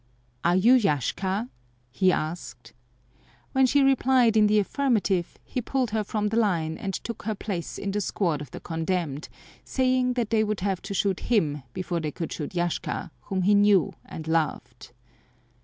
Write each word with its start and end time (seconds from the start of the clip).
"Are 0.43 0.55
you 0.55 0.73
Yashka?" 0.77 1.47
he 1.91 2.11
asked. 2.11 2.73
When 3.51 3.67
she 3.67 3.83
replied 3.83 4.35
in 4.35 4.47
the 4.47 4.57
affirmative 4.57 5.37
he 5.43 5.61
pulled 5.61 5.91
her 5.91 6.03
from 6.03 6.29
the 6.29 6.37
line 6.39 6.75
and 6.75 6.95
took 6.95 7.21
her 7.21 7.35
place 7.35 7.77
in 7.77 7.91
the 7.91 8.01
squad 8.01 8.41
of 8.41 8.49
the 8.49 8.59
condemned, 8.61 9.29
saying 9.63 10.13
that 10.13 10.31
they 10.31 10.43
would 10.43 10.61
have 10.61 10.81
to 10.81 10.95
shoot 10.95 11.19
him 11.19 11.61
before 11.71 11.99
they 11.99 12.09
could 12.11 12.33
shoot 12.33 12.55
Yashka 12.55 13.11
whom 13.25 13.43
he 13.43 13.53
knew 13.53 13.93
and 14.03 14.27
loved. 14.27 14.91